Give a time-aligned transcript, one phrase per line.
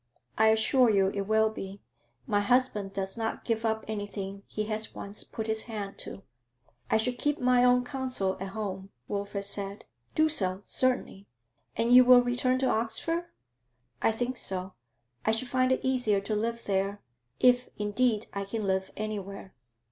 [0.39, 1.79] 'I assure you it will be.
[2.25, 6.23] My husband does not give up anything he has once put his hand to.'
[6.89, 9.85] 'I shall keep my own counsel at home,' Wilfrid said.
[10.15, 11.27] 'Do so, certainly.
[11.77, 13.25] And you will return to Oxford?'
[14.01, 14.73] 'I think so.
[15.23, 17.03] I shall find it easier to live there
[17.39, 19.53] if, indeed, I can live anywhere.'